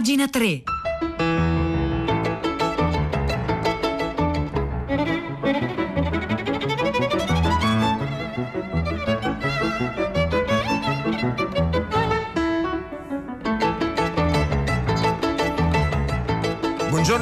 [0.00, 0.79] Pagina 3.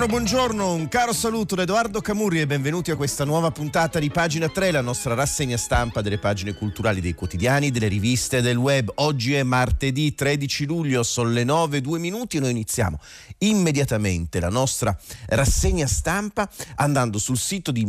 [0.09, 4.49] Buongiorno, un caro saluto da Edoardo Camurri e benvenuti a questa nuova puntata di Pagina
[4.49, 8.91] 3, la nostra rassegna stampa delle pagine culturali dei quotidiani, delle riviste e del web.
[8.95, 12.99] Oggi è martedì 13 luglio, sono le 9, 2 minuti e noi iniziamo
[13.41, 17.85] immediatamente la nostra rassegna stampa andando sul sito di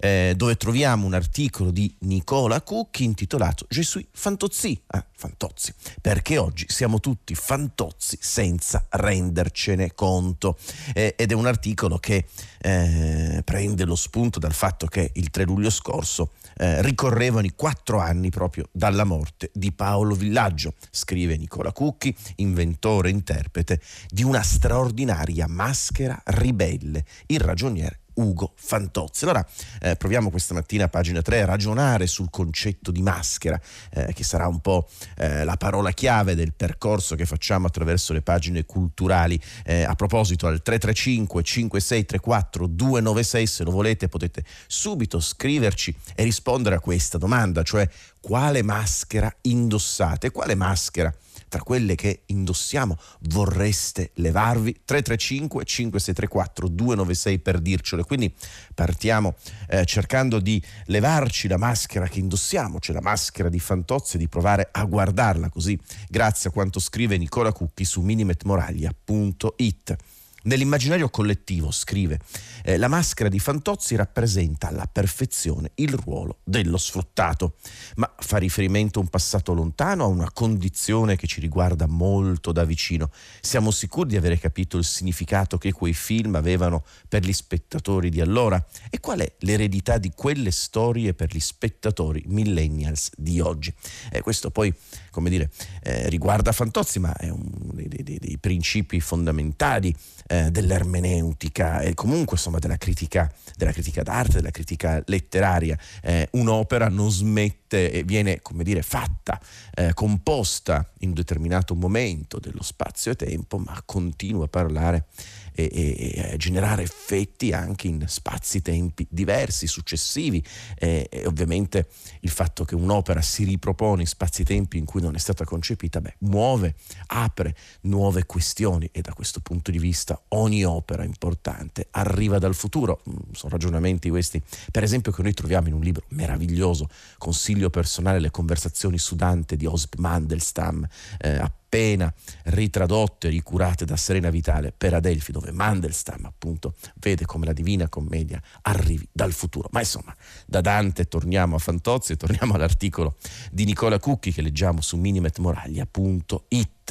[0.00, 6.66] eh, dove troviamo un articolo di Nicola Cucchi intitolato suis fantozzi, ah, fantozzi, perché oggi
[6.68, 10.56] siamo tutti fantozzi senza rendercene conto.
[10.94, 12.26] Eh, ed è un articolo che
[12.60, 17.98] eh, prende lo spunto dal fatto che il 3 luglio scorso eh, ricorrevano i quattro
[17.98, 24.42] anni proprio dalla morte di Paolo Villaggio, scrive Nicola Cucchi, inventore e interprete di una
[24.42, 29.24] straordinaria maschera ribelle, il ragioniere Ugo Fantozzi.
[29.24, 29.46] Allora
[29.80, 33.60] eh, proviamo questa mattina a pagina 3 a ragionare sul concetto di maschera,
[33.90, 38.22] eh, che sarà un po' eh, la parola chiave del percorso che facciamo attraverso le
[38.22, 39.40] pagine culturali.
[39.64, 46.76] Eh, a proposito, al 335 5634 296, se lo volete potete subito scriverci e rispondere
[46.76, 47.88] a questa domanda, cioè
[48.20, 51.12] quale maschera indossate, quale maschera
[51.52, 52.96] tra quelle che indossiamo
[53.28, 54.72] vorreste levarvi?
[54.86, 58.04] 335 5634 296 per dircelo.
[58.04, 58.34] Quindi
[58.72, 59.34] partiamo
[59.68, 64.66] eh, cercando di levarci la maschera che indossiamo cioè la maschera di Fantozzi di provare
[64.72, 65.78] a guardarla così.
[66.08, 69.96] Grazie a quanto scrive Nicola Cucchi su minimetmoraglia.it
[70.44, 72.18] Nell'immaginario collettivo, scrive,
[72.64, 77.54] eh, la maschera di Fantozzi rappresenta alla perfezione il ruolo dello sfruttato,
[77.96, 82.64] ma fa riferimento a un passato lontano, a una condizione che ci riguarda molto da
[82.64, 83.10] vicino.
[83.40, 88.20] Siamo sicuri di avere capito il significato che quei film avevano per gli spettatori di
[88.20, 88.64] allora?
[88.90, 93.72] E qual è l'eredità di quelle storie per gli spettatori millennials di oggi?
[94.10, 94.74] Eh, questo poi,
[95.12, 95.50] come dire,
[95.82, 99.94] eh, riguarda Fantozzi, ma è uno dei, dei, dei principi fondamentali
[100.26, 105.78] eh, dell'ermeneutica e comunque insomma della critica, della critica d'arte, della critica letteraria.
[106.02, 109.40] Eh, un'opera non smette e viene, come dire, fatta,
[109.74, 115.06] eh, composta in un determinato momento dello spazio e tempo, ma continua a parlare
[115.54, 120.44] e, e, e generare effetti anche in spazi-tempi diversi, successivi.
[120.76, 121.88] E, e, ovviamente
[122.20, 126.16] il fatto che un'opera si ripropone in spazi-tempi in cui non è stata concepita, beh,
[126.20, 126.74] muove,
[127.06, 128.88] apre nuove questioni.
[128.92, 133.02] E da questo punto di vista ogni opera importante arriva dal futuro.
[133.08, 136.88] Mm, sono ragionamenti questi, per esempio, che noi troviamo in un libro meraviglioso,
[137.18, 140.86] Consiglio personale, le conversazioni su Dante di Osip Mandelstam,
[141.18, 141.38] eh,
[141.72, 142.12] appena
[142.44, 147.88] ritradotte e ricurate da Serena Vitale per Adelphi, dove Mandelstam appunto vede come la Divina
[147.88, 149.70] Commedia arrivi dal futuro.
[149.72, 150.14] Ma insomma,
[150.46, 153.16] da Dante torniamo a Fantozzi e torniamo all'articolo
[153.50, 156.81] di Nicola Cucchi che leggiamo su minimetmoraglia.it.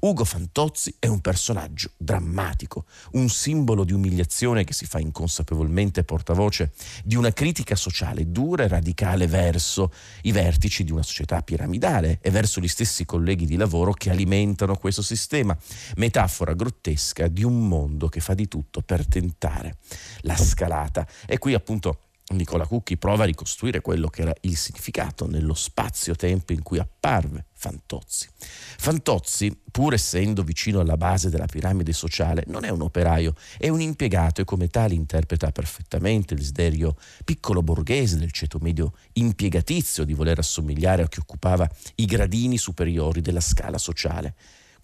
[0.00, 6.72] Ugo Fantozzi è un personaggio drammatico, un simbolo di umiliazione che si fa inconsapevolmente portavoce
[7.04, 9.92] di una critica sociale dura e radicale verso
[10.22, 14.76] i vertici di una società piramidale e verso gli stessi colleghi di lavoro che alimentano
[14.76, 15.56] questo sistema,
[15.96, 19.76] metafora grottesca di un mondo che fa di tutto per tentare
[20.22, 21.06] la scalata.
[21.26, 26.52] E qui appunto Nicola Cucchi prova a ricostruire quello che era il significato nello spazio-tempo
[26.52, 28.28] in cui apparve Fantozzi.
[28.36, 33.80] Fantozzi, pur essendo vicino alla base della piramide sociale, non è un operaio, è un
[33.80, 40.12] impiegato e come tale interpreta perfettamente il desiderio piccolo borghese del ceto medio impiegatizio di
[40.12, 44.34] voler assomigliare a chi occupava i gradini superiori della scala sociale.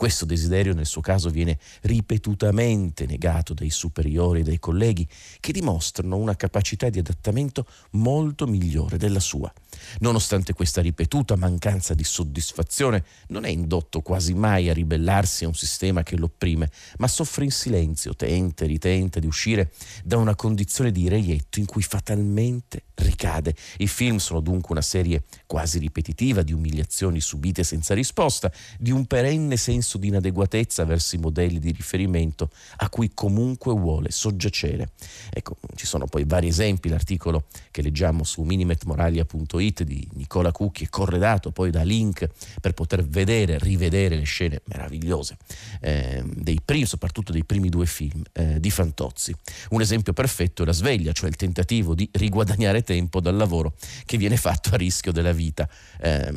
[0.03, 5.07] Questo desiderio nel suo caso viene ripetutamente negato dai superiori e dai colleghi
[5.39, 9.53] che dimostrano una capacità di adattamento molto migliore della sua.
[10.01, 15.55] Nonostante questa ripetuta mancanza di soddisfazione, non è indotto quasi mai a ribellarsi a un
[15.55, 19.71] sistema che l'opprime, ma soffre in silenzio, tenta e ritenta di uscire
[20.03, 23.55] da una condizione di reietto in cui fatalmente ricade.
[23.79, 29.07] I film sono dunque una serie quasi ripetitiva di umiliazioni subite senza risposta, di un
[29.07, 34.91] perenne senso di inadeguatezza verso i modelli di riferimento a cui comunque vuole soggiacere.
[35.31, 40.89] Ecco, ci sono poi vari esempi, l'articolo che leggiamo su minimetmoraglia.it di Nicola Cucchi è
[40.89, 42.29] corredato poi da link
[42.61, 45.37] per poter vedere, rivedere le scene meravigliose
[45.81, 49.35] eh, dei primi, soprattutto dei primi due film eh, di Fantozzi.
[49.71, 53.75] Un esempio perfetto è La sveglia, cioè il tentativo di riguadagnare tempo dal lavoro
[54.05, 55.69] che viene fatto a rischio della vita.
[56.01, 56.31] Eh,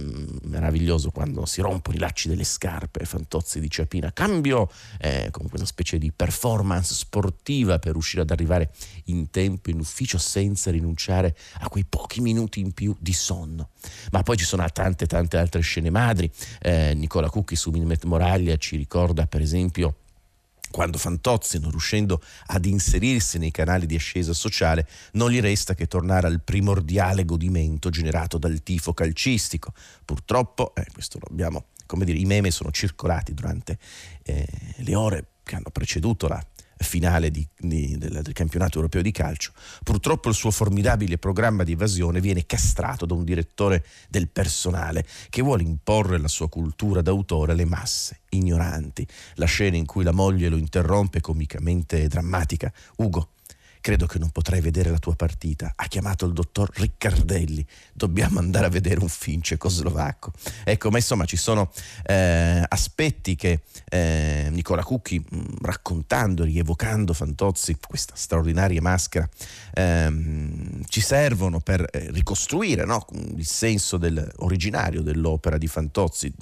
[0.44, 4.12] meraviglioso quando si rompono i lacci delle scarpe, Fantozzi Fantozzi, dice Apina.
[4.12, 4.70] Cambio
[5.00, 8.72] eh, con questa specie di performance sportiva per riuscire ad arrivare
[9.06, 13.70] in tempo in ufficio senza rinunciare a quei pochi minuti in più di sonno.
[14.12, 16.30] Ma poi ci sono tante tante altre scene madri.
[16.60, 19.96] Eh, Nicola Cucchi su Minimet Moraglia ci ricorda per esempio
[20.72, 25.88] quando Fantozzi, non riuscendo ad inserirsi nei canali di ascesa sociale, non gli resta che
[25.88, 29.72] tornare al primordiale godimento generato dal tifo calcistico.
[30.04, 33.78] Purtroppo, eh, questo lo abbiamo, come dire, i meme sono circolati durante
[34.24, 34.48] eh,
[34.78, 36.44] le ore che hanno preceduto la
[36.78, 39.52] finale di, di, del, del, campionato europeo di calcio.
[39.84, 45.42] Purtroppo il suo formidabile programma di evasione viene castrato da un direttore del personale che
[45.42, 49.08] vuole imporre la sua cultura d'autore alle masse ignoranti.
[49.36, 52.72] La scena in cui la moglie lo interrompe comicamente drammatica.
[52.98, 53.30] Ugo,
[53.86, 55.74] credo che non potrai vedere la tua partita.
[55.76, 57.64] Ha chiamato il dottor Riccardelli.
[57.94, 60.32] Dobbiamo andare a vedere un film cecoslovacco.
[60.64, 61.72] Ecco, ma insomma ci sono
[62.04, 69.30] eh, aspetti che eh, Nicola Cucchi, mh, mm, raccontando, rievocando Fantozzi, questa straordinaria maschera,
[69.76, 73.06] ehm, ci servono per eh, ricostruire no?
[73.38, 76.34] il senso del, originario dell'opera di Fantozzi.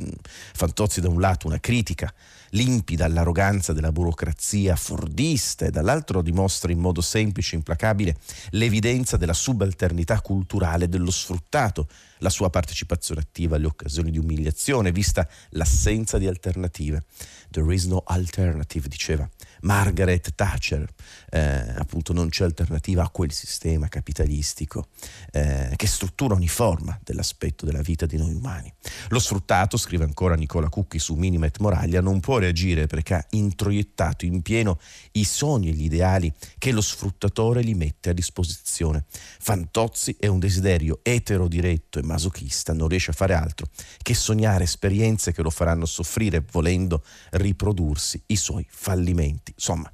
[0.54, 2.14] Fantozzi da un lato una critica
[2.54, 8.16] limpida all'arroganza della burocrazia fordista e dall'altro dimostra in modo semplice e implacabile
[8.52, 11.88] l'evidenza della subalternità culturale dello sfruttato
[12.20, 17.04] la sua partecipazione attiva alle occasioni di umiliazione, vista l'assenza di alternative.
[17.52, 19.30] There is no alternative, diceva
[19.64, 20.88] Margaret Thatcher.
[21.30, 21.40] Eh,
[21.78, 24.88] appunto non c'è alternativa a quel sistema capitalistico
[25.32, 28.72] eh, che struttura ogni forma dell'aspetto della vita di noi umani.
[29.10, 34.26] Lo sfruttato, scrive ancora Nicola Cucchi su Minimet Moraglia, non può reagire perché ha introiettato
[34.26, 34.80] in pieno
[35.14, 39.06] i sogni e gli ideali che lo sfruttatore gli mette a disposizione.
[39.10, 43.68] Fantozzi è un desiderio etero diretto e masochista non riesce a fare altro
[44.02, 49.53] che sognare esperienze che lo faranno soffrire volendo riprodursi i suoi fallimenti.
[49.56, 49.92] Insomma,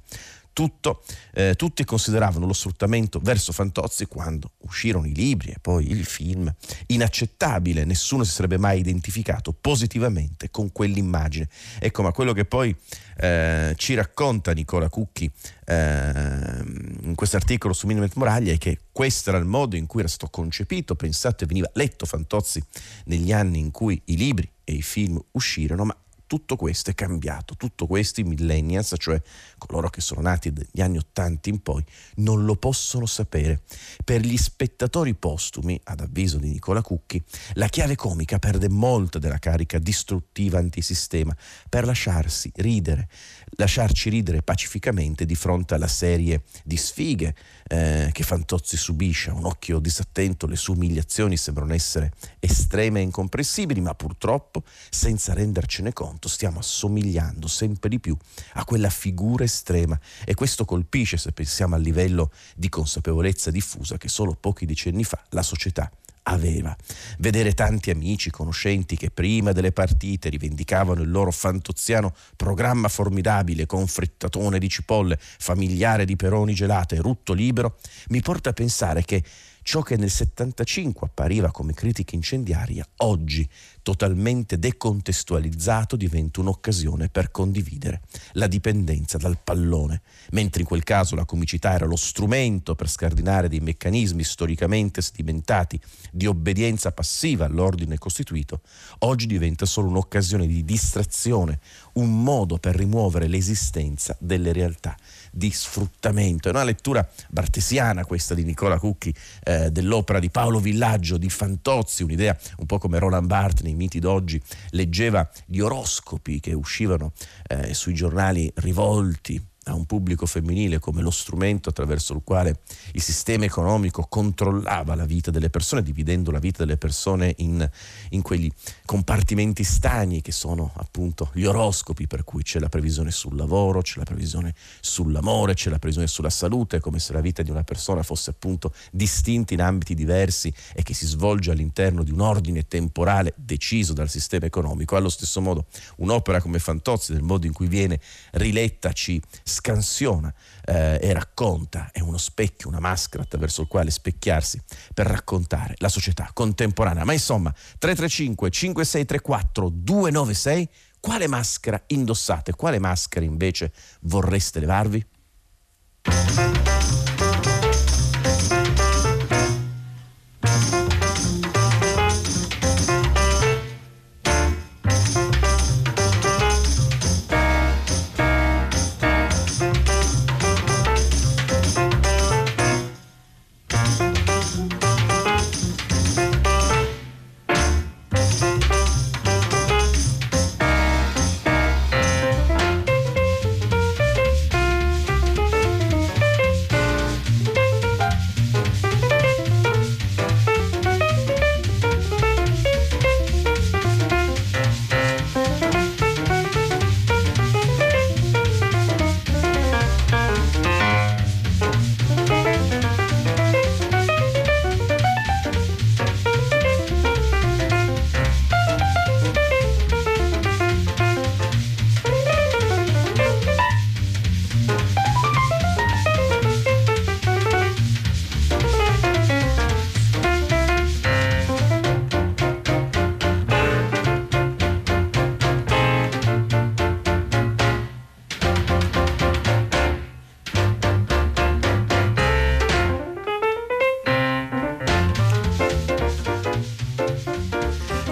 [0.52, 1.02] tutto,
[1.32, 6.52] eh, tutti consideravano lo sfruttamento verso Fantozzi quando uscirono i libri e poi il film
[6.86, 11.48] inaccettabile, nessuno si sarebbe mai identificato positivamente con quell'immagine.
[11.78, 12.76] Ecco, ma quello che poi
[13.16, 15.30] eh, ci racconta Nicola Cucchi
[15.66, 16.62] eh,
[17.02, 20.08] in questo articolo su Minimet Moraglia è che questo era il modo in cui era
[20.08, 22.62] stato concepito, pensato e veniva letto Fantozzi
[23.04, 25.96] negli anni in cui i libri e i film uscirono, ma
[26.30, 29.20] tutto questo è cambiato, tutto questo i millennials, cioè
[29.58, 31.84] coloro che sono nati dagli anni Ottanta in poi,
[32.18, 33.62] non lo possono sapere.
[34.04, 37.20] Per gli spettatori postumi, ad avviso di Nicola Cucchi,
[37.54, 41.36] la chiave comica perde molta della carica distruttiva antisistema
[41.68, 43.08] per lasciarsi ridere,
[43.56, 47.34] lasciarci ridere pacificamente di fronte alla serie di sfighe
[47.66, 49.30] eh, che Fantozzi subisce.
[49.30, 55.92] Un occhio disattento le sue umiliazioni sembrano essere estreme e incomprensibili, ma purtroppo, senza rendercene
[55.92, 58.16] conto, stiamo assomigliando sempre di più
[58.54, 64.08] a quella figura estrema e questo colpisce se pensiamo al livello di consapevolezza diffusa che
[64.08, 65.90] solo pochi decenni fa la società
[66.24, 66.76] aveva.
[67.18, 73.86] Vedere tanti amici, conoscenti che prima delle partite rivendicavano il loro fantoziano programma formidabile con
[73.86, 77.78] frittatone di cipolle, familiare di peroni gelate e rutto libero,
[78.08, 79.22] mi porta a pensare che
[79.62, 83.48] ciò che nel 75 appariva come critica incendiaria, oggi
[83.90, 88.02] totalmente decontestualizzato diventa un'occasione per condividere
[88.34, 93.48] la dipendenza dal pallone, mentre in quel caso la comicità era lo strumento per scardinare
[93.48, 95.80] dei meccanismi storicamente sedimentati
[96.12, 98.60] di obbedienza passiva all'ordine costituito,
[99.00, 101.58] oggi diventa solo un'occasione di distrazione,
[101.94, 104.94] un modo per rimuovere l'esistenza delle realtà
[105.32, 106.46] di sfruttamento.
[106.46, 109.12] È una lettura bartesiana questa di Nicola Cucchi
[109.42, 114.38] eh, dell'opera di Paolo Villaggio di Fantozzi, un'idea un po' come Roland Barthes miti d'oggi
[114.70, 117.12] leggeva gli oroscopi che uscivano
[117.46, 122.60] eh, sui giornali rivolti a un pubblico femminile come lo strumento attraverso il quale
[122.92, 127.68] il sistema economico controllava la vita delle persone, dividendo la vita delle persone in,
[128.10, 128.50] in quegli
[128.84, 133.98] compartimenti stagni che sono appunto gli oroscopi, per cui c'è la previsione sul lavoro, c'è
[133.98, 138.02] la previsione sull'amore, c'è la previsione sulla salute, come se la vita di una persona
[138.02, 143.32] fosse appunto distinta in ambiti diversi e che si svolge all'interno di un ordine temporale
[143.36, 144.96] deciso dal sistema economico.
[144.96, 148.00] Allo stesso modo un'opera come Fantozzi, nel modo in cui viene
[148.32, 149.20] riletta, ci
[149.60, 150.32] scansiona
[150.64, 154.60] eh, e racconta, è uno specchio, una maschera attraverso il quale specchiarsi
[154.94, 157.04] per raccontare la società contemporanea.
[157.04, 162.54] Ma insomma, 335 5634 296, quale maschera indossate?
[162.54, 165.06] Quale maschera invece vorreste levarvi?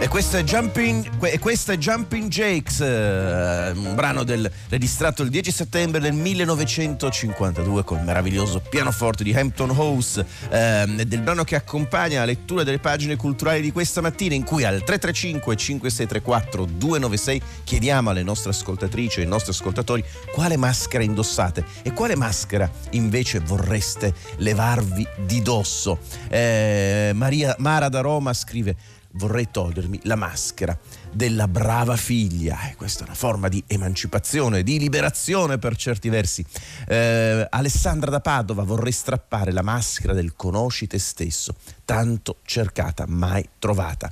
[0.09, 6.01] Questo è Jumping, questo è Jumping Jakes, eh, un brano del, registrato il 10 settembre
[6.01, 12.27] del 1952 con il meraviglioso pianoforte di Hampton House, eh, del brano che accompagna la
[12.27, 18.23] lettura delle pagine culturali di questa mattina in cui al 335 5634 296 chiediamo alle
[18.23, 25.07] nostre ascoltatrici e ai nostri ascoltatori quale maschera indossate e quale maschera invece vorreste levarvi
[25.27, 25.99] di dosso.
[26.29, 30.79] Eh, Maria Mara da Roma scrive vorrei togliermi la maschera
[31.13, 32.71] della brava figlia.
[32.71, 36.45] E questa è una forma di emancipazione, di liberazione per certi versi.
[36.87, 43.47] Eh, Alessandra da Padova vorrei strappare la maschera del conosci te stesso, tanto cercata, mai
[43.59, 44.11] trovata.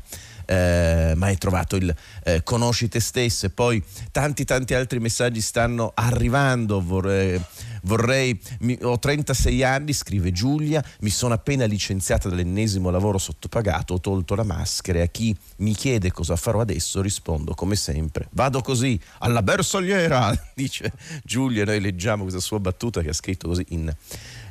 [0.49, 3.83] Eh, mai trovato il eh, conosci te stesso e poi
[4.13, 7.43] tanti tanti altri messaggi stanno arrivando vorrei,
[7.87, 14.01] Vorrei, mi, ho 36 anni, scrive Giulia, mi sono appena licenziata dall'ennesimo lavoro sottopagato, ho
[14.01, 18.61] tolto la maschera e a chi mi chiede cosa farò adesso rispondo come sempre, vado
[18.61, 23.95] così, alla bersagliera, dice Giulia, noi leggiamo questa sua battuta che ha scritto così in,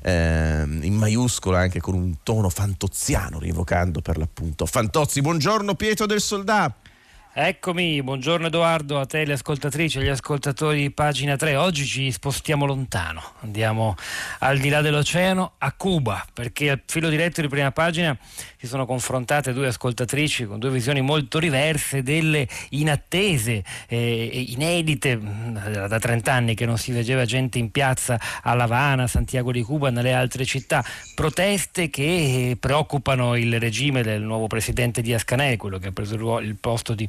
[0.02, 5.20] eh, in maiuscola anche con un tono fantoziano, rievocando per l'appunto Fantozzi.
[5.22, 6.94] Buongiorno Pietro del Soldato.
[7.38, 11.58] Eccomi, buongiorno Edoardo, a te le ascoltatrici e gli ascoltatori di pagina 3.
[11.58, 13.98] Oggi ci spostiamo lontano, andiamo
[14.40, 18.18] al di là dell'oceano a Cuba, perché al filo diretto di prima pagina
[18.58, 25.58] si sono confrontate due ascoltatrici con due visioni molto diverse delle inattese e inedite mm,
[25.88, 29.52] da 30 anni che non si veggeva gente in piazza a La Habana, a Santiago
[29.52, 35.58] di Cuba, nelle altre città, proteste che preoccupano il regime del nuovo presidente Diaz Canel,
[35.58, 37.06] quello che ha preso il posto di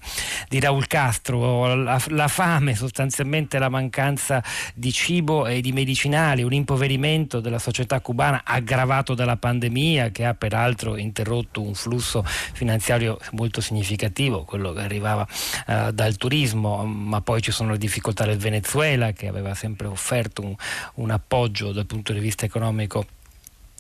[0.49, 4.43] di Raul Castro, la, la, fame sostanzialmente la mancanza
[4.75, 10.35] di cibo e di medicinali, un impoverimento della società cubana aggravato dalla pandemia che ha
[10.35, 15.27] peraltro interrotto un flusso finanziario molto significativo, quello che arrivava
[15.67, 20.43] uh, dal turismo, ma poi ci sono le difficoltà del Venezuela che aveva sempre offerto
[20.43, 20.55] un,
[20.95, 23.07] un appoggio dal punto di vista economico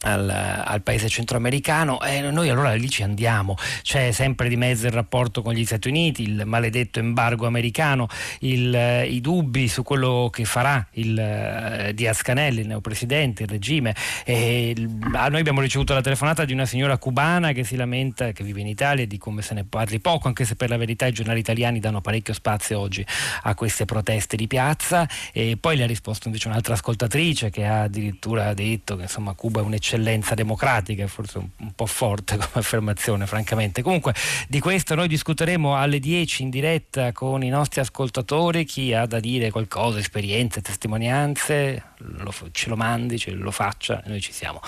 [0.02, 2.00] al, al, paese centroamericano.
[2.02, 3.56] E noi allora lì ci andiamo.
[3.82, 8.08] C'è sempre di mezzo il rapporto con gli Stati Uniti il maledetto embargo americano
[8.40, 13.94] il, i dubbi su quello che farà il uh, Diaz Canel il neopresidente, il regime.
[14.24, 18.60] E noi abbiamo ricevuto la telefonata di una signora cubana che si lamenta che vive
[18.60, 21.12] in Italia e di come se ne parli poco anche se per la verità i
[21.12, 23.04] giornali italiani danno parecchio spazio oggi
[23.42, 25.08] a queste proteste di piazza.
[25.32, 29.60] E poi le ha risposto invece un'altra ascoltatrice che ha addirittura detto che insomma Cuba
[29.60, 33.82] è un'eccezione eccellenza democratica, forse un, un po' forte come affermazione francamente.
[33.82, 34.14] Comunque
[34.48, 39.20] di questo noi discuteremo alle 10 in diretta con i nostri ascoltatori, chi ha da
[39.20, 44.60] dire qualcosa, esperienze, testimonianze, lo, ce lo mandi, ce lo faccia, noi ci siamo.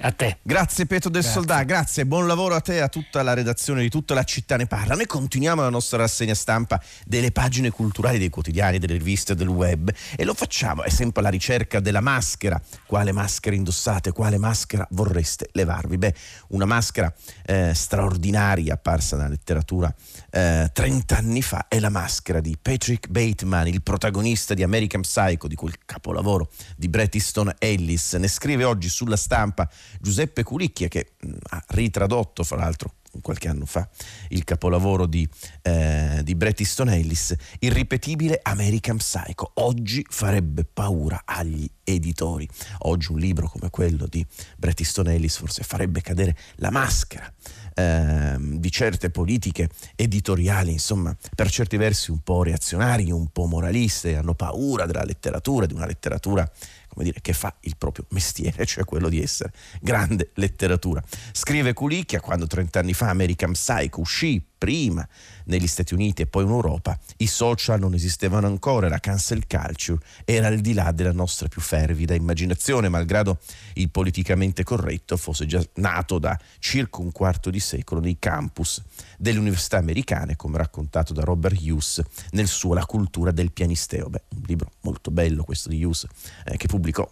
[0.00, 0.38] A te.
[0.42, 1.40] Grazie Pietro del grazie.
[1.40, 4.56] Soldà, grazie, buon lavoro a te e a tutta la redazione di tutta la città
[4.56, 4.94] ne parla.
[4.94, 9.92] Noi continuiamo la nostra rassegna stampa delle pagine culturali dei quotidiani, delle riviste del web
[10.16, 12.60] e lo facciamo, è sempre alla ricerca della maschera.
[12.86, 14.12] Quale maschera indossate?
[14.12, 15.98] Quale maschera vorreste levarvi?
[15.98, 16.14] Beh,
[16.48, 17.12] una maschera
[17.44, 19.92] eh, straordinaria apparsa nella letteratura
[20.30, 25.48] eh, 30 anni fa è la maschera di Patrick Bateman, il protagonista di American Psycho,
[25.48, 28.12] di quel capolavoro di Bret Easton Ellis.
[28.14, 29.68] Ne scrive oggi sulla stampa
[30.00, 33.88] Giuseppe Culicchia che mh, ha ritradotto fra l'altro qualche anno fa
[34.28, 35.28] il capolavoro di,
[35.62, 39.52] eh, di Bret Easton Ellis, irripetibile American Psycho.
[39.54, 42.48] Oggi farebbe paura agli editori.
[42.80, 44.24] Oggi un libro come quello di
[44.56, 47.32] Bret Easton Ellis forse farebbe cadere la maschera
[47.74, 54.16] eh, di certe politiche editoriali, insomma, per certi versi un po' reazionarie, un po' moraliste,
[54.16, 56.50] hanno paura della letteratura, di una letteratura
[56.98, 61.00] come dire, che fa il proprio mestiere, cioè quello di essere grande letteratura.
[61.30, 65.06] Scrive Culicchia quando 30 anni fa American Psycho uscì prima
[65.44, 70.00] negli Stati Uniti e poi in Europa, i social non esistevano ancora, la cancel culture
[70.24, 73.38] era al di là della nostra più fervida immaginazione, malgrado
[73.74, 78.82] il politicamente corretto fosse già nato da circa un quarto di secolo nei campus
[79.16, 84.08] delle università americane, come raccontato da Robert Hughes nel suo La cultura del pianisteo.
[84.08, 86.06] Beh, un libro molto bello questo di Hughes,
[86.44, 87.08] eh, che pubblicò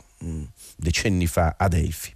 [0.76, 2.12] decenni fa a Delphi.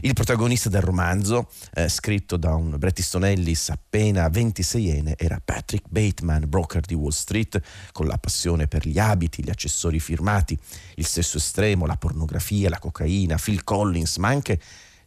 [0.00, 5.86] Il protagonista del romanzo, eh, scritto da un Bret Easton Ellis appena 26enne, era Patrick
[5.88, 7.60] Bateman, broker di Wall Street,
[7.92, 10.58] con la passione per gli abiti, gli accessori firmati,
[10.96, 14.60] il sesso estremo, la pornografia, la cocaina, Phil Collins, ma anche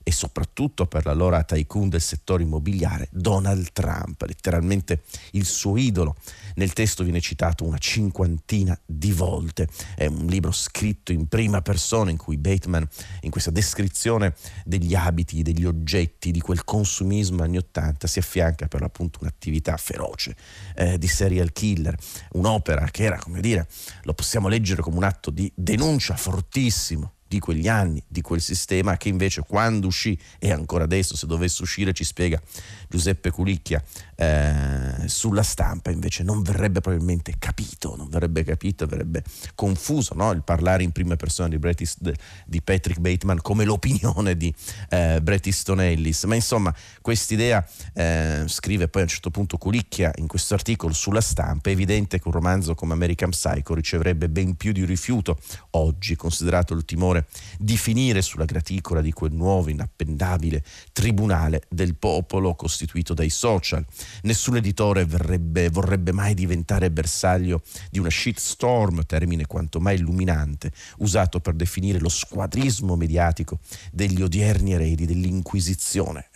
[0.07, 6.15] e soprattutto per l'allora tycoon del settore immobiliare Donald Trump, letteralmente il suo idolo.
[6.57, 9.67] Nel testo viene citato una cinquantina di volte.
[9.95, 12.87] È un libro scritto in prima persona in cui Bateman,
[13.21, 18.81] in questa descrizione degli abiti, degli oggetti, di quel consumismo anni Ottanta, si affianca per
[18.81, 20.35] l'appunto un'attività feroce
[20.75, 21.97] eh, di serial killer,
[22.33, 23.67] un'opera che era, come dire,
[24.03, 28.95] lo possiamo leggere come un atto di denuncia fortissimo di quegli anni, di quel sistema
[28.95, 32.41] che invece quando uscì e ancora adesso se dovesse uscire ci spiega
[32.87, 33.83] Giuseppe Culicchia
[34.15, 39.23] eh, sulla stampa invece non verrebbe probabilmente capito, non verrebbe capito, verrebbe
[39.53, 40.31] confuso no?
[40.31, 42.09] il parlare in prima persona di, Bret East,
[42.45, 44.53] di Patrick Bateman come l'opinione di
[44.89, 50.13] eh, Bret Easton Ellis, ma insomma quest'idea eh, scrive poi a un certo punto Culicchia
[50.15, 54.55] in questo articolo sulla stampa, è evidente che un romanzo come American Psycho riceverebbe ben
[54.55, 55.37] più di rifiuto
[55.71, 57.24] oggi, considerato il timore
[57.57, 63.85] di finire sulla graticola di quel nuovo inappendabile tribunale del popolo costituito dai social.
[64.23, 71.39] Nessun editore verrebbe, vorrebbe mai diventare bersaglio di una shitstorm, termine quanto mai illuminante, usato
[71.39, 73.59] per definire lo squadrismo mediatico
[73.91, 76.29] degli odierni eredi dell'Inquisizione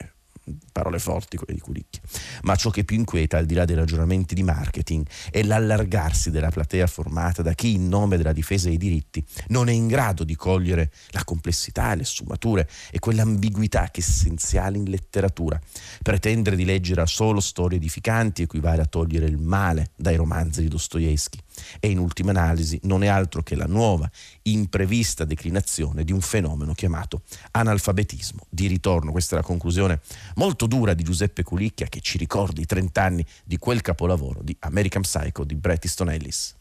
[0.71, 2.01] parole forti quelle di Culicchia.
[2.43, 6.49] Ma ciò che più inquieta, al di là dei ragionamenti di marketing, è l'allargarsi della
[6.49, 10.35] platea formata da chi, in nome della difesa dei diritti, non è in grado di
[10.35, 15.59] cogliere la complessità, le sfumature e quell'ambiguità che è essenziale in letteratura.
[16.01, 21.39] Pretendere di leggere solo storie edificanti equivale a togliere il male dai romanzi di Dostoevsky
[21.79, 24.09] e in ultima analisi non è altro che la nuova,
[24.43, 28.45] imprevista declinazione di un fenomeno chiamato analfabetismo.
[28.49, 29.99] Di ritorno, questa è la conclusione
[30.39, 34.55] molto dura di Giuseppe Culicchia che ci ricorda i 30 anni di quel capolavoro di
[34.61, 36.55] American Psycho di Bret Easton Ellis.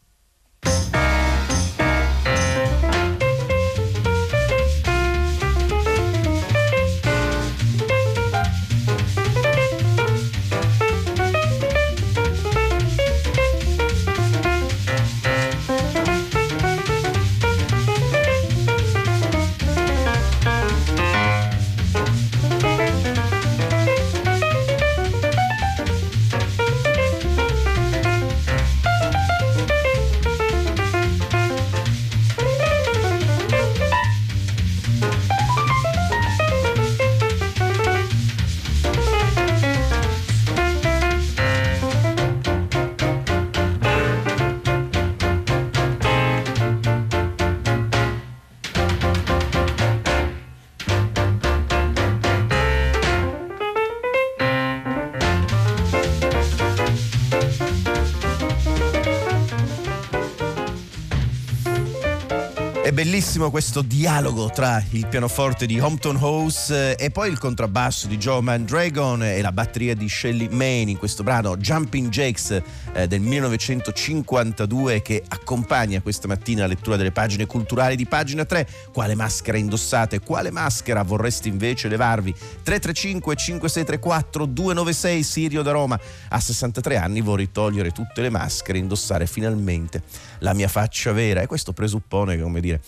[63.19, 68.15] Bellissimo questo dialogo tra il pianoforte di Hompton House eh, e poi il contrabbasso di
[68.15, 72.61] Joe Mandragon e la batteria di Shelly Main in questo brano Jumping Jacks
[72.93, 78.65] eh, del 1952 che accompagna questa mattina la lettura delle pagine culturali di pagina 3.
[78.93, 80.21] Quale maschera indossate?
[80.21, 82.31] Quale maschera vorreste invece levarvi?
[82.31, 85.99] 335 5634 296 Sirio da Roma.
[86.29, 90.03] A 63 anni vorrei togliere tutte le maschere e indossare finalmente
[90.39, 92.79] la mia faccia vera e questo presuppone come dire,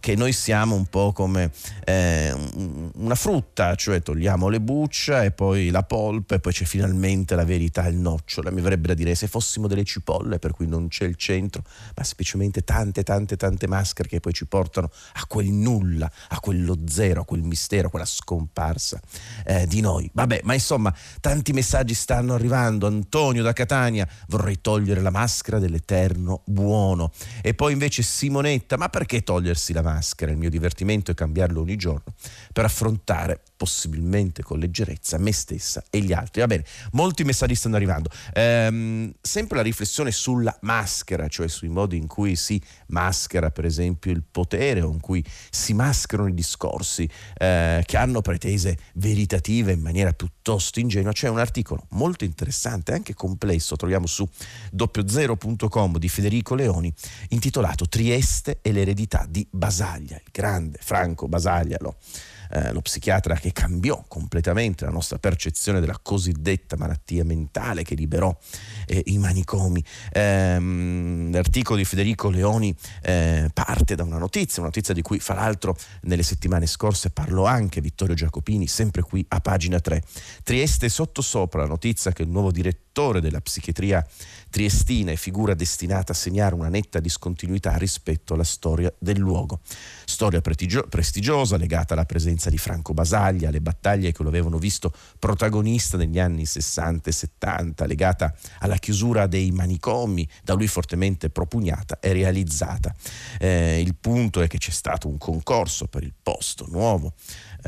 [0.00, 1.50] che noi siamo un po' come
[1.84, 2.32] eh,
[2.94, 7.44] una frutta, cioè togliamo le buccia e poi la polpa e poi c'è finalmente la
[7.44, 8.52] verità, il nocciolo.
[8.52, 11.62] Mi verrebbe da dire se fossimo delle cipolle per cui non c'è il centro,
[11.96, 16.76] ma semplicemente tante tante tante maschere che poi ci portano a quel nulla, a quello
[16.86, 19.00] zero, a quel mistero, a quella scomparsa
[19.44, 20.08] eh, di noi.
[20.12, 22.86] Vabbè, ma insomma, tanti messaggi stanno arrivando.
[22.86, 27.12] Antonio da Catania, vorrei togliere la maschera dell'eterno buono.
[27.42, 29.87] E poi invece Simonetta, ma perché togliersi la maschera?
[29.92, 32.12] Maschera, il mio divertimento è cambiarlo ogni giorno
[32.52, 36.40] per affrontare possibilmente con leggerezza me stessa e gli altri.
[36.40, 38.08] Va bene, molti messaggi stanno arrivando.
[38.32, 44.12] Ehm, sempre la riflessione sulla maschera, cioè sui modi in cui si maschera per esempio
[44.12, 49.80] il potere o in cui si mascherano i discorsi eh, che hanno pretese veritative in
[49.80, 51.10] maniera piuttosto ingenua.
[51.12, 54.26] C'è un articolo molto interessante, anche complesso, troviamo su
[54.70, 56.92] doppiozero.com di Federico Leoni,
[57.30, 61.76] intitolato Trieste e l'eredità di Basaglia, il grande Franco Basaglia.
[61.80, 61.96] Lo
[62.50, 68.36] eh, lo psichiatra che cambiò completamente la nostra percezione della cosiddetta malattia mentale che liberò
[68.86, 69.82] eh, i manicomi.
[70.12, 75.34] Ehm, l'articolo di Federico Leoni eh, parte da una notizia, una notizia di cui fra
[75.34, 80.02] l'altro nelle settimane scorse parlò anche Vittorio Giacopini, sempre qui a pagina 3.
[80.42, 84.04] Trieste sottosopra la notizia che il nuovo direttore settore della psichiatria
[84.50, 89.60] triestina e figura destinata a segnare una netta discontinuità rispetto alla storia del luogo.
[90.04, 95.96] Storia prestigiosa legata alla presenza di Franco Basaglia, alle battaglie che lo avevano visto protagonista
[95.96, 102.12] negli anni 60 e 70, legata alla chiusura dei manicomi, da lui fortemente propugnata e
[102.12, 102.92] realizzata.
[103.38, 107.12] Eh, il punto è che c'è stato un concorso per il posto nuovo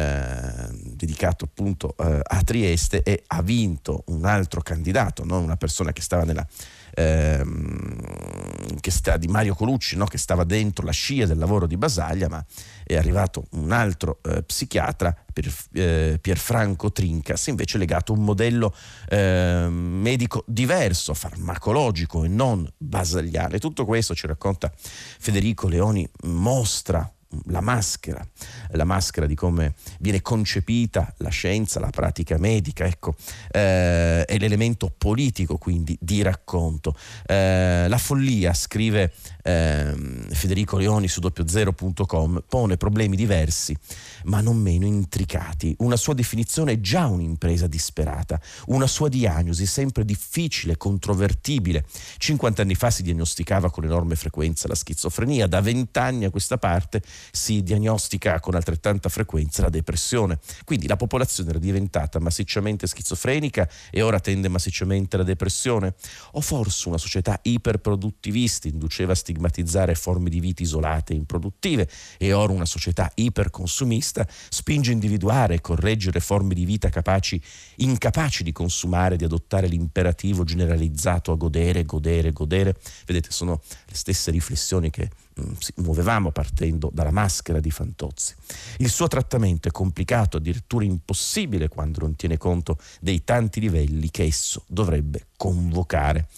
[0.00, 5.92] eh, dedicato appunto eh, a Trieste e ha vinto un altro candidato, non una persona
[5.92, 6.46] che stava nella
[6.94, 10.06] ehm, che sta, di Mario Colucci, no?
[10.06, 12.44] che stava dentro la scia del lavoro di Basaglia, ma
[12.84, 18.74] è arrivato un altro eh, psichiatra, Pier, eh, Pierfranco Trincas, invece legato a un modello
[19.08, 23.58] eh, medico diverso, farmacologico e non basagliale.
[23.58, 27.10] Tutto questo ci racconta Federico Leoni, mostra
[27.46, 28.26] la maschera,
[28.70, 33.14] la maschera di come viene concepita la scienza, la pratica medica, ecco,
[33.50, 36.96] eh, è l'elemento politico quindi di racconto.
[37.26, 39.94] Eh, la follia, scrive eh,
[40.30, 43.76] Federico Leoni su doppiozero.com, pone problemi diversi
[44.24, 45.74] ma non meno intricati.
[45.78, 51.84] Una sua definizione è già un'impresa disperata, una sua diagnosi sempre difficile, controvertibile.
[52.18, 56.58] 50 anni fa si diagnosticava con enorme frequenza la schizofrenia, da 20 anni a questa
[56.58, 60.38] parte si diagnostica con altrettanta frequenza la depressione.
[60.64, 65.94] Quindi la popolazione era diventata massicciamente schizofrenica e ora tende massicciamente alla depressione?
[66.32, 71.88] O forse una società iperproduttivista induceva a stigmatizzare forme di vita isolate e improduttive
[72.18, 77.40] e ora una società iperconsumista spinge a individuare e correggere forme di vita capaci,
[77.76, 82.76] incapaci di consumare, di adottare l'imperativo generalizzato a godere, godere, godere?
[83.06, 85.08] Vedete, sono le stesse riflessioni che
[85.40, 88.34] Mm, muovevamo partendo dalla maschera di Fantozzi.
[88.78, 94.24] Il suo trattamento è complicato, addirittura impossibile quando non tiene conto dei tanti livelli che
[94.24, 96.28] esso dovrebbe convocare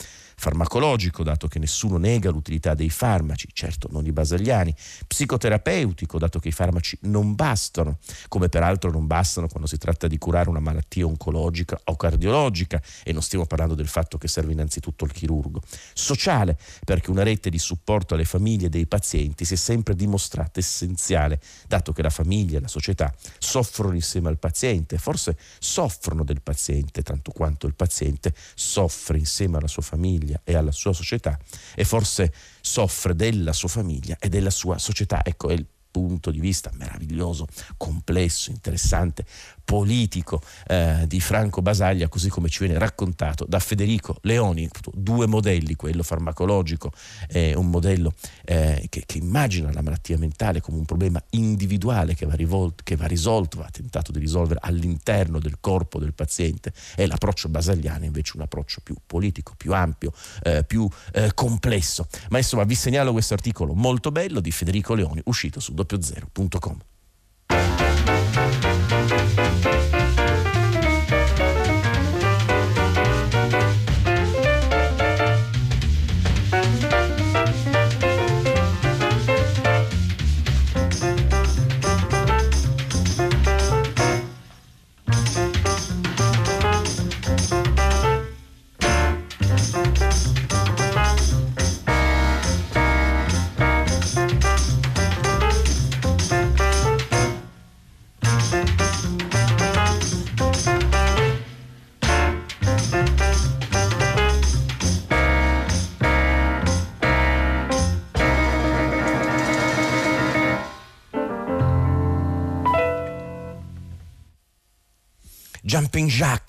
[0.43, 4.75] farmacologico, dato che nessuno nega l'utilità dei farmaci, certo non i basagliani,
[5.07, 10.19] psicoterapeutico, dato che i farmaci non bastano, come peraltro non bastano quando si tratta di
[10.19, 15.05] curare una malattia oncologica o cardiologica, e non stiamo parlando del fatto che serve innanzitutto
[15.05, 15.63] il chirurgo,
[15.95, 21.41] sociale, perché una rete di supporto alle famiglie dei pazienti si è sempre dimostrata essenziale,
[21.69, 27.03] dato che la famiglia e la società soffrono insieme al paziente, forse soffrono del paziente
[27.03, 31.39] tanto quanto il paziente soffre insieme alla sua famiglia famiglia e alla sua società
[31.75, 35.25] e forse soffre della sua famiglia e della sua società.
[35.25, 39.25] Ecco, è il punto di vista meraviglioso, complesso, interessante,
[39.65, 45.77] politico eh, di Franco Basaglia, così come ci viene raccontato da Federico Leoni, due modelli,
[45.77, 46.91] quello farmacologico
[47.29, 48.13] e un modello
[48.45, 52.97] eh, che, che, immagina la malattia mentale come un problema individuale che va, rivolto, che
[52.97, 58.33] va risolto, va tentato di risolvere all'interno del corpo del paziente, e l'approccio basagliano invece
[58.37, 62.07] un approccio più politico, più ampio, eh, più eh, complesso.
[62.31, 66.92] Ma insomma vi segnalo questo articolo molto bello di Federico Leoni, uscito su doppiozero.com.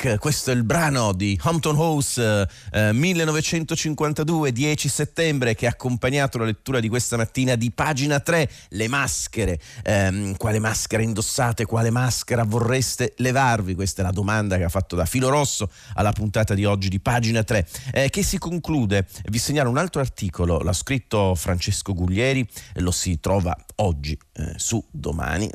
[0.03, 6.43] Questo è il brano di Hampton House eh, 1952, 10 settembre, che ha accompagnato la
[6.43, 9.57] lettura di questa mattina di pagina 3, le maschere.
[9.81, 13.75] Eh, quale maschera indossate, quale maschera vorreste levarvi?
[13.75, 16.99] Questa è la domanda che ha fatto da Filo Rosso alla puntata di oggi di
[16.99, 19.07] pagina 3, eh, che si conclude.
[19.27, 24.83] Vi segnalo un altro articolo, l'ha scritto Francesco Guglieri, lo si trova oggi eh, su
[24.89, 25.49] domani,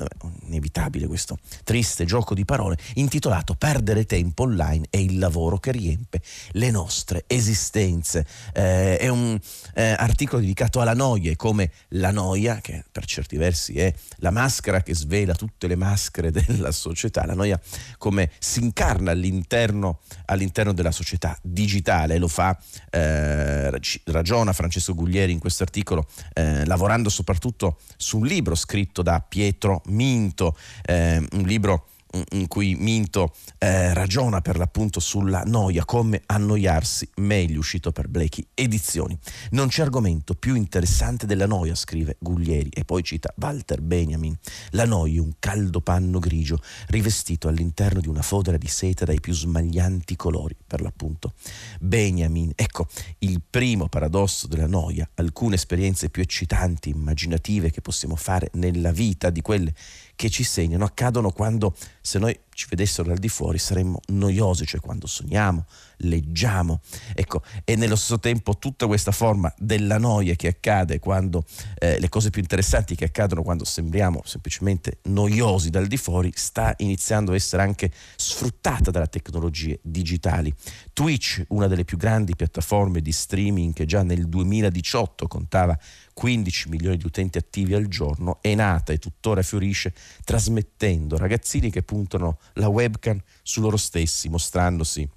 [0.46, 6.22] inevitabile questo triste gioco di parole, intitolato perdere tempo online è il lavoro che riempie
[6.52, 8.24] le nostre esistenze.
[8.52, 9.38] Eh, è un
[9.74, 14.30] eh, articolo dedicato alla noia e come la noia, che per certi versi è la
[14.30, 17.60] maschera che svela tutte le maschere della società, la noia
[17.98, 22.56] come si incarna all'interno, all'interno della società digitale, lo fa,
[22.90, 23.70] eh,
[24.04, 29.80] ragiona Francesco Guglieri in questo articolo, eh, lavorando soprattutto su un libro scritto da Pietro
[29.86, 30.54] Minto,
[30.84, 31.86] eh, un libro
[32.30, 38.46] in cui Minto eh, ragiona per l'appunto sulla noia, come annoiarsi meglio, uscito per Blechi
[38.54, 39.18] Edizioni.
[39.50, 44.36] Non c'è argomento più interessante della noia, scrive Guglieri e poi cita Walter Benjamin.
[44.70, 49.20] La noia è un caldo panno grigio rivestito all'interno di una fodera di seta dai
[49.20, 51.34] più smaglianti colori, per l'appunto.
[51.80, 52.86] Benjamin, ecco,
[53.20, 59.30] il primo paradosso della noia, alcune esperienze più eccitanti, immaginative che possiamo fare nella vita,
[59.30, 59.74] di quelle
[60.18, 64.80] che ci segnano, accadono quando se noi ci vedessero dal di fuori saremmo noiosi, cioè
[64.80, 65.64] quando sogniamo,
[65.98, 66.80] leggiamo.
[67.14, 71.44] Ecco, e nello stesso tempo tutta questa forma della noia che accade quando
[71.78, 76.74] eh, le cose più interessanti che accadono quando sembriamo semplicemente noiosi dal di fuori sta
[76.78, 80.52] iniziando a essere anche sfruttata dalle tecnologie digitali.
[80.92, 85.78] Twitch, una delle più grandi piattaforme di streaming che già nel 2018 contava
[86.12, 89.94] 15 milioni di utenti attivi al giorno, è nata e tuttora fiorisce
[90.24, 95.08] trasmettendo ragazzini che puntano la webcam su loro stessi, mostrandosi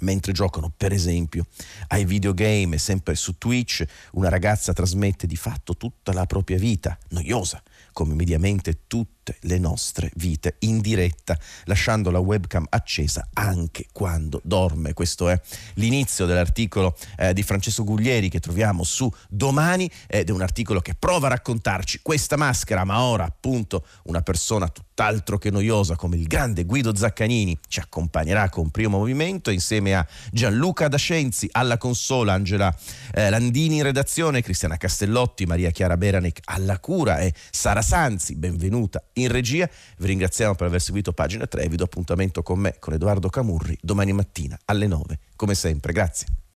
[0.00, 1.46] mentre giocano per esempio
[1.88, 7.60] ai videogame sempre su Twitch una ragazza trasmette di fatto tutta la propria vita noiosa
[7.92, 8.86] come mediamente
[9.28, 14.94] tutte le nostre vite in diretta, lasciando la webcam accesa anche quando dorme.
[14.94, 15.38] Questo è
[15.74, 20.94] l'inizio dell'articolo eh, di Francesco Guglieri che troviamo su Domani ed è un articolo che
[20.94, 26.26] prova a raccontarci questa maschera, ma ora appunto una persona tutt'altro che noiosa come il
[26.26, 32.74] grande Guido Zaccanini ci accompagnerà con primo movimento insieme a Gianluca Dascenzi alla consola, Angela
[33.12, 39.02] eh, Landini in redazione, Cristiana Castellotti, Maria Chiara Beranec alla cura e Sara Sanzi, benvenuta
[39.22, 39.68] in regia.
[39.98, 43.28] Vi ringraziamo per aver seguito pagina 3 e vi do appuntamento con me, con Edoardo
[43.28, 45.92] Camurri, domani mattina alle 9, come sempre.
[45.92, 46.38] Grazie.